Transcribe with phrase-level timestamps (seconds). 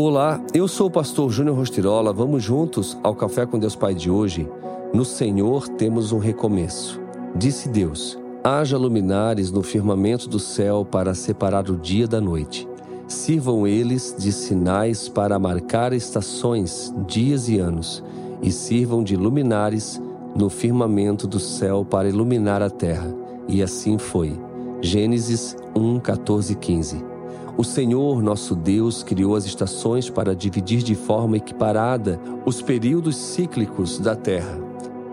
[0.00, 2.12] Olá, eu sou o pastor Júnior Rostirola.
[2.12, 4.48] Vamos juntos ao Café com Deus Pai de hoje.
[4.94, 7.00] No Senhor temos um recomeço.
[7.34, 12.68] Disse Deus: Haja luminares no firmamento do céu para separar o dia da noite.
[13.08, 18.00] Sirvam eles de sinais para marcar estações, dias e anos,
[18.40, 20.00] e sirvam de luminares
[20.32, 23.12] no firmamento do céu para iluminar a terra.
[23.48, 24.38] E assim foi.
[24.80, 27.17] Gênesis 1, 14 e 15.
[27.56, 33.98] O Senhor, nosso Deus, criou as estações para dividir de forma equiparada os períodos cíclicos
[33.98, 34.58] da terra.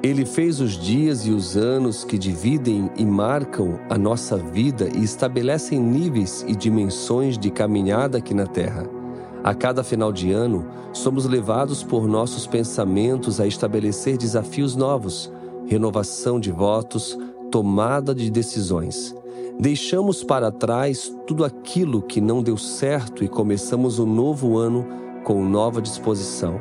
[0.03, 5.03] Ele fez os dias e os anos que dividem e marcam a nossa vida e
[5.03, 8.87] estabelecem níveis e dimensões de caminhada aqui na terra.
[9.43, 15.31] A cada final de ano, somos levados por nossos pensamentos a estabelecer desafios novos,
[15.65, 17.17] renovação de votos,
[17.51, 19.15] tomada de decisões.
[19.59, 24.85] Deixamos para trás tudo aquilo que não deu certo e começamos um novo ano
[25.23, 26.59] com nova disposição.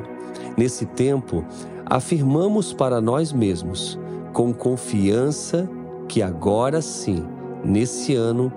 [0.57, 1.43] Nesse tempo,
[1.85, 3.99] afirmamos para nós mesmos,
[4.31, 5.69] com confiança,
[6.07, 7.25] que agora sim,
[7.63, 8.51] nesse ano,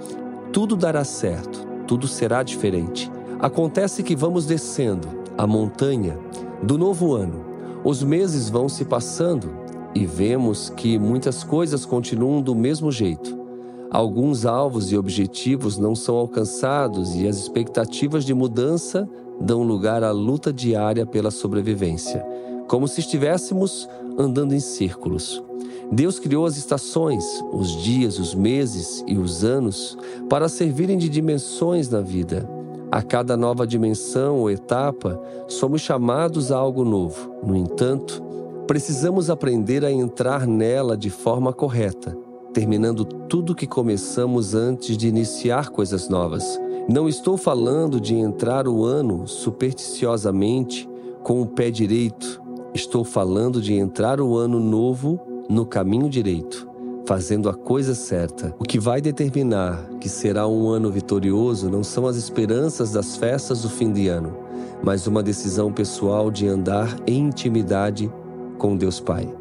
[0.53, 3.11] tudo dará certo, tudo será diferente.
[3.41, 6.19] Acontece que vamos descendo a montanha
[6.63, 7.45] do novo ano.
[7.85, 9.51] Os meses vão se passando
[9.99, 13.37] e vemos que muitas coisas continuam do mesmo jeito.
[13.91, 19.09] Alguns alvos e objetivos não são alcançados e as expectativas de mudança
[19.41, 22.25] dão lugar à luta diária pela sobrevivência,
[22.69, 25.43] como se estivéssemos andando em círculos.
[25.91, 31.89] Deus criou as estações, os dias, os meses e os anos para servirem de dimensões
[31.89, 32.49] na vida.
[32.91, 37.35] A cada nova dimensão ou etapa, somos chamados a algo novo.
[37.43, 38.23] No entanto,
[38.69, 42.17] precisamos aprender a entrar nela de forma correta
[42.53, 46.59] terminando tudo que começamos antes de iniciar coisas novas.
[46.89, 50.89] Não estou falando de entrar o ano supersticiosamente
[51.23, 52.43] com o pé direito.
[52.75, 56.69] Estou falando de entrar o ano novo no caminho direito,
[57.07, 58.55] fazendo a coisa certa.
[58.59, 63.63] O que vai determinar que será um ano vitorioso não são as esperanças das festas
[63.63, 64.35] do fim de ano,
[64.83, 68.11] mas uma decisão pessoal de andar em intimidade
[68.59, 69.33] com Deus Pai.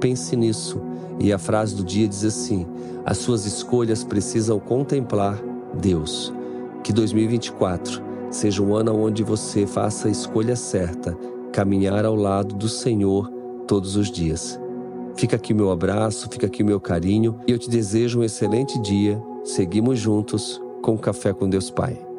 [0.00, 0.82] Pense nisso
[1.18, 2.66] e a frase do dia diz assim:
[3.04, 5.40] as suas escolhas precisam contemplar
[5.80, 6.32] Deus.
[6.82, 11.16] Que 2024 seja um ano onde você faça a escolha certa,
[11.52, 13.30] caminhar ao lado do Senhor
[13.66, 14.60] todos os dias.
[15.16, 19.22] Fica aqui meu abraço, fica aqui meu carinho e eu te desejo um excelente dia.
[19.44, 22.13] Seguimos juntos com Café com Deus Pai.